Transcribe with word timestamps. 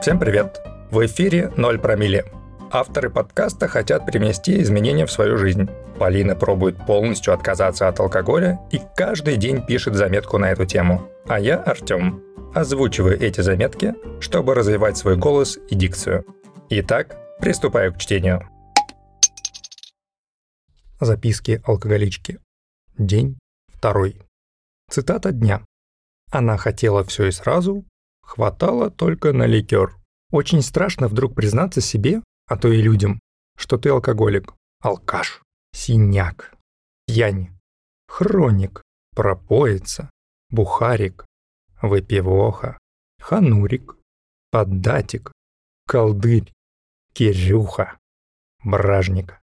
Всем 0.00 0.18
привет! 0.18 0.62
В 0.90 1.04
эфире 1.04 1.52
«Ноль 1.58 1.78
промилле». 1.78 2.24
Авторы 2.70 3.10
подкаста 3.10 3.68
хотят 3.68 4.06
привнести 4.06 4.62
изменения 4.62 5.04
в 5.04 5.12
свою 5.12 5.36
жизнь. 5.36 5.68
Полина 5.98 6.34
пробует 6.34 6.86
полностью 6.86 7.34
отказаться 7.34 7.86
от 7.86 8.00
алкоголя 8.00 8.58
и 8.72 8.80
каждый 8.96 9.36
день 9.36 9.62
пишет 9.62 9.96
заметку 9.96 10.38
на 10.38 10.52
эту 10.52 10.64
тему. 10.64 11.06
А 11.28 11.38
я, 11.38 11.62
Артем, 11.62 12.22
озвучиваю 12.54 13.20
эти 13.20 13.42
заметки, 13.42 13.94
чтобы 14.20 14.54
развивать 14.54 14.96
свой 14.96 15.18
голос 15.18 15.58
и 15.68 15.74
дикцию. 15.74 16.24
Итак, 16.70 17.18
приступаю 17.38 17.92
к 17.92 17.98
чтению. 17.98 18.48
Записки 20.98 21.60
алкоголички. 21.62 22.38
День 22.96 23.38
второй. 23.68 24.18
Цитата 24.88 25.30
дня. 25.30 25.62
Она 26.30 26.56
хотела 26.56 27.04
все 27.04 27.26
и 27.26 27.32
сразу, 27.32 27.84
хватало 28.30 28.90
только 28.90 29.32
на 29.32 29.44
ликер. 29.44 29.96
Очень 30.30 30.62
страшно 30.62 31.08
вдруг 31.08 31.34
признаться 31.34 31.80
себе, 31.80 32.22
а 32.46 32.56
то 32.56 32.68
и 32.68 32.80
людям, 32.80 33.18
что 33.56 33.76
ты 33.76 33.88
алкоголик, 33.88 34.54
алкаш, 34.80 35.42
синяк, 35.72 36.54
пьянь, 37.06 37.58
хроник, 38.06 38.82
пропоица, 39.16 40.10
бухарик, 40.48 41.26
выпивоха, 41.82 42.78
ханурик, 43.20 43.96
поддатик, 44.52 45.32
колдырь, 45.88 46.52
кирюха, 47.12 47.98
бражник, 48.62 49.40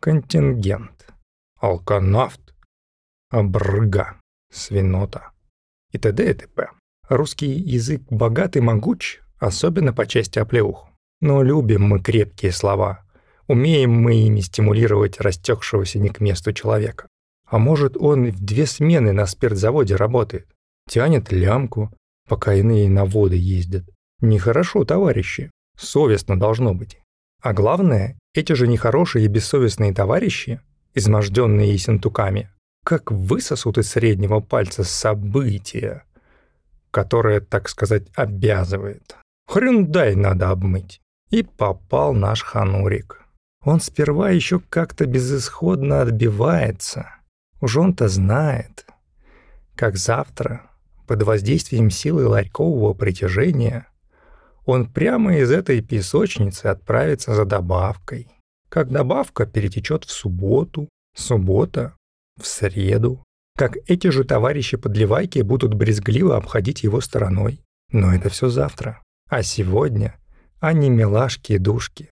контингент, 0.00 1.14
алканавт, 1.60 2.56
обрыга, 3.30 4.20
свинота. 4.50 5.30
И 5.92 5.98
т.д. 5.98 6.28
и 6.28 6.34
т.п. 6.34 6.70
Русский 7.08 7.52
язык 7.52 8.02
богат 8.10 8.56
и 8.56 8.60
могуч, 8.60 9.20
особенно 9.38 9.92
по 9.92 10.06
части 10.06 10.40
оплеух. 10.40 10.88
Но 11.20 11.42
любим 11.42 11.82
мы 11.82 12.00
крепкие 12.00 12.50
слова. 12.50 13.04
Умеем 13.46 13.92
мы 13.92 14.16
ими 14.26 14.40
стимулировать 14.40 15.20
растекшегося 15.20 16.00
не 16.00 16.08
к 16.08 16.20
месту 16.20 16.52
человека. 16.52 17.06
А 17.48 17.58
может, 17.58 17.96
он 17.96 18.30
в 18.30 18.44
две 18.44 18.66
смены 18.66 19.12
на 19.12 19.26
спиртзаводе 19.26 19.94
работает. 19.94 20.48
Тянет 20.88 21.30
лямку, 21.30 21.92
пока 22.28 22.54
иные 22.54 22.90
на 22.90 23.04
воды 23.04 23.36
ездят. 23.36 23.84
Нехорошо, 24.20 24.84
товарищи. 24.84 25.52
Совестно 25.78 26.38
должно 26.38 26.74
быть. 26.74 26.98
А 27.40 27.52
главное, 27.52 28.18
эти 28.34 28.52
же 28.54 28.66
нехорошие 28.66 29.26
и 29.26 29.28
бессовестные 29.28 29.94
товарищи, 29.94 30.60
изможденные 30.94 31.78
синтуками, 31.78 32.50
как 32.84 33.12
высосут 33.12 33.78
из 33.78 33.90
среднего 33.90 34.40
пальца 34.40 34.82
события, 34.82 36.05
которое, 36.96 37.42
так 37.42 37.68
сказать, 37.68 38.04
обязывает. 38.14 39.18
Хрюндай 39.46 40.14
надо 40.14 40.48
обмыть. 40.48 41.02
И 41.28 41.42
попал 41.42 42.14
наш 42.14 42.42
ханурик. 42.42 43.20
Он 43.62 43.80
сперва 43.80 44.30
еще 44.30 44.60
как-то 44.60 45.04
безысходно 45.04 46.00
отбивается. 46.00 47.10
Уж 47.60 47.76
он-то 47.76 48.08
знает, 48.08 48.86
как 49.74 49.98
завтра, 49.98 50.70
под 51.06 51.22
воздействием 51.22 51.90
силы 51.90 52.26
ларькового 52.28 52.94
притяжения, 52.94 53.86
он 54.64 54.90
прямо 54.90 55.36
из 55.36 55.50
этой 55.50 55.82
песочницы 55.82 56.64
отправится 56.68 57.34
за 57.34 57.44
добавкой. 57.44 58.28
Как 58.70 58.90
добавка 58.90 59.44
перетечет 59.44 60.04
в 60.04 60.10
субботу, 60.10 60.88
суббота 61.14 61.94
в 62.40 62.46
среду, 62.46 63.22
как 63.56 63.78
эти 63.86 64.08
же 64.08 64.24
товарищи 64.24 64.76
подливайки 64.76 65.40
будут 65.40 65.74
брезгливо 65.74 66.36
обходить 66.36 66.82
его 66.82 67.00
стороной. 67.00 67.62
Но 67.90 68.14
это 68.14 68.28
все 68.28 68.48
завтра. 68.48 69.02
А 69.28 69.42
сегодня 69.42 70.16
они 70.60 70.90
милашки 70.90 71.52
и 71.52 71.58
душки. 71.58 72.10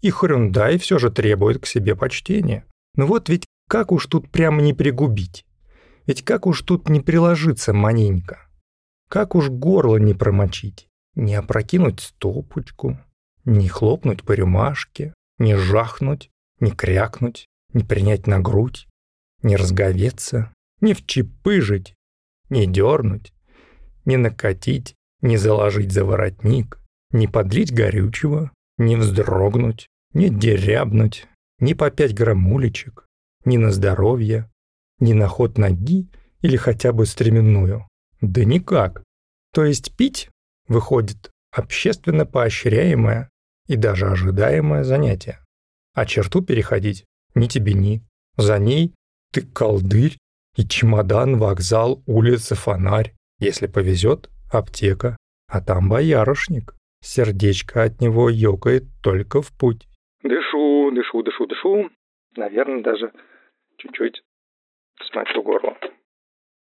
И 0.00 0.10
Хрюндай 0.10 0.78
все 0.78 0.98
же 0.98 1.10
требует 1.10 1.62
к 1.62 1.66
себе 1.66 1.96
почтения. 1.96 2.64
Ну 2.94 3.06
вот 3.06 3.28
ведь 3.28 3.46
как 3.68 3.92
уж 3.92 4.06
тут 4.06 4.30
прямо 4.30 4.62
не 4.62 4.72
пригубить? 4.72 5.44
Ведь 6.06 6.22
как 6.22 6.46
уж 6.46 6.62
тут 6.62 6.88
не 6.88 7.00
приложиться 7.00 7.72
маненько? 7.72 8.46
Как 9.08 9.34
уж 9.34 9.48
горло 9.48 9.96
не 9.96 10.14
промочить? 10.14 10.86
Не 11.14 11.34
опрокинуть 11.34 12.00
стопочку, 12.00 12.98
не 13.44 13.68
хлопнуть 13.68 14.22
по 14.22 14.32
рюмашке, 14.32 15.14
не 15.38 15.56
жахнуть, 15.56 16.30
не 16.60 16.70
крякнуть, 16.70 17.46
не 17.72 17.82
принять 17.82 18.26
на 18.26 18.38
грудь, 18.38 18.86
не 19.42 19.56
разговеться, 19.56 20.52
не 20.80 20.94
вчепыжить, 20.94 21.94
не 22.48 22.66
дернуть, 22.66 23.32
не 24.04 24.16
накатить, 24.16 24.94
не 25.20 25.36
заложить 25.36 25.92
за 25.92 26.04
воротник, 26.04 26.78
не 27.10 27.26
подлить 27.26 27.72
горючего, 27.72 28.52
не 28.78 28.96
вздрогнуть, 28.96 29.88
не 30.12 30.28
дерябнуть, 30.28 31.26
не 31.58 31.74
по 31.74 31.90
пять 31.90 32.14
граммулечек, 32.14 33.06
ни 33.44 33.56
на 33.56 33.70
здоровье, 33.70 34.50
ни 35.00 35.12
на 35.12 35.28
ход 35.28 35.58
ноги 35.58 36.08
или 36.40 36.56
хотя 36.56 36.92
бы 36.92 37.06
стременную. 37.06 37.86
Да 38.20 38.44
никак. 38.44 39.02
То 39.52 39.64
есть 39.64 39.96
пить, 39.96 40.30
выходит, 40.68 41.30
общественно 41.50 42.26
поощряемое 42.26 43.30
и 43.66 43.76
даже 43.76 44.06
ожидаемое 44.06 44.84
занятие. 44.84 45.40
А 45.94 46.06
черту 46.06 46.42
переходить 46.42 47.04
ни 47.34 47.46
тебе 47.46 47.74
ни. 47.74 48.02
За 48.36 48.58
ней 48.58 48.94
ты 49.32 49.42
колдырь 49.42 50.18
и 50.56 50.66
чемодан, 50.66 51.38
вокзал, 51.38 52.02
улица, 52.06 52.54
фонарь. 52.54 53.14
Если 53.38 53.66
повезет, 53.66 54.30
аптека, 54.50 55.16
а 55.48 55.60
там 55.60 55.88
боярышник. 55.88 56.74
Сердечко 57.02 57.82
от 57.82 58.00
него 58.00 58.30
ёкает 58.30 58.84
только 59.02 59.42
в 59.42 59.52
путь. 59.52 59.86
Дышу, 60.22 60.90
дышу, 60.92 61.22
дышу, 61.22 61.46
дышу. 61.46 61.90
Наверное, 62.36 62.82
даже 62.82 63.12
чуть-чуть 63.76 64.22
смочу 65.10 65.42
горло. 65.42 65.76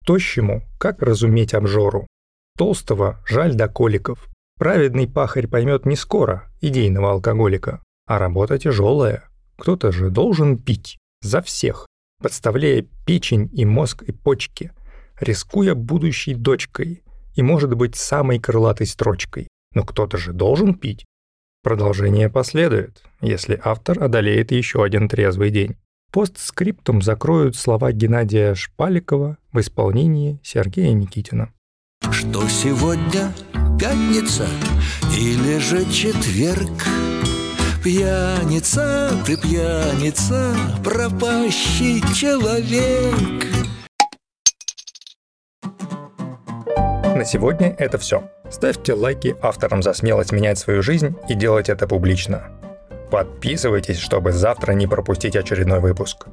Тощему, 0.04 0.62
как 0.78 1.00
разуметь 1.00 1.54
обжору? 1.54 2.06
Толстого 2.58 3.22
жаль 3.26 3.54
до 3.54 3.68
коликов. 3.68 4.28
Праведный 4.58 5.08
пахарь 5.08 5.48
поймет 5.48 5.86
не 5.86 5.96
скоро 5.96 6.50
идейного 6.60 7.12
алкоголика. 7.12 7.82
А 8.06 8.18
работа 8.18 8.58
тяжелая. 8.58 9.28
Кто-то 9.56 9.92
же 9.92 10.10
должен 10.10 10.58
пить. 10.58 10.98
За 11.22 11.40
всех 11.40 11.86
подставляя 12.24 12.86
печень 13.04 13.50
и 13.52 13.66
мозг 13.66 14.02
и 14.02 14.10
почки, 14.10 14.72
рискуя 15.20 15.74
будущей 15.74 16.32
дочкой 16.32 17.02
и, 17.34 17.42
может 17.42 17.74
быть, 17.74 17.96
самой 17.96 18.38
крылатой 18.38 18.86
строчкой. 18.86 19.46
Но 19.74 19.82
кто-то 19.82 20.16
же 20.16 20.32
должен 20.32 20.72
пить. 20.72 21.04
Продолжение 21.62 22.30
последует, 22.30 23.02
если 23.20 23.60
автор 23.62 24.02
одолеет 24.02 24.52
еще 24.52 24.82
один 24.82 25.06
трезвый 25.06 25.50
день. 25.50 25.76
Постскриптум 26.12 27.02
закроют 27.02 27.56
слова 27.56 27.92
Геннадия 27.92 28.54
Шпаликова 28.54 29.36
в 29.52 29.60
исполнении 29.60 30.40
Сергея 30.42 30.94
Никитина. 30.94 31.52
Что 32.10 32.48
сегодня 32.48 33.34
пятница 33.78 34.48
или 35.14 35.58
же 35.58 35.84
четверг? 35.92 36.93
Пьяница, 37.84 39.10
ты 39.26 39.36
пьяница, 39.36 40.56
пропащий 40.82 42.00
человек. 42.14 43.44
На 47.14 47.26
сегодня 47.26 47.76
это 47.78 47.98
все. 47.98 48.30
Ставьте 48.48 48.94
лайки 48.94 49.36
авторам 49.42 49.82
за 49.82 49.92
смелость 49.92 50.32
менять 50.32 50.58
свою 50.58 50.82
жизнь 50.82 51.14
и 51.28 51.34
делать 51.34 51.68
это 51.68 51.86
публично. 51.86 52.44
Подписывайтесь, 53.10 53.98
чтобы 53.98 54.32
завтра 54.32 54.72
не 54.72 54.86
пропустить 54.86 55.36
очередной 55.36 55.80
выпуск. 55.80 56.24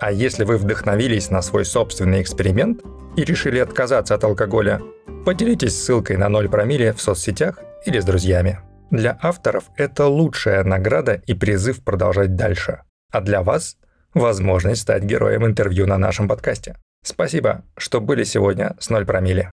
А 0.00 0.12
если 0.12 0.44
вы 0.44 0.58
вдохновились 0.58 1.30
на 1.30 1.40
свой 1.40 1.64
собственный 1.64 2.20
эксперимент 2.20 2.82
и 3.16 3.24
решили 3.24 3.60
отказаться 3.60 4.14
от 4.14 4.24
алкоголя, 4.24 4.82
поделитесь 5.24 5.74
ссылкой 5.74 6.18
на 6.18 6.28
0 6.28 6.50
промилле 6.50 6.92
в 6.92 7.00
соцсетях 7.00 7.60
или 7.86 7.98
с 7.98 8.04
друзьями. 8.04 8.58
Для 8.90 9.18
авторов 9.20 9.64
это 9.76 10.06
лучшая 10.06 10.64
награда 10.64 11.20
и 11.26 11.34
призыв 11.34 11.84
продолжать 11.84 12.36
дальше. 12.36 12.82
А 13.12 13.20
для 13.20 13.42
вас– 13.42 13.76
возможность 14.14 14.82
стать 14.82 15.02
героем 15.02 15.46
интервью 15.46 15.86
на 15.86 15.98
нашем 15.98 16.26
подкасте. 16.26 16.76
Спасибо, 17.04 17.64
что 17.76 18.00
были 18.00 18.24
сегодня 18.24 18.76
с 18.80 18.88
0 18.90 19.04
промили. 19.04 19.50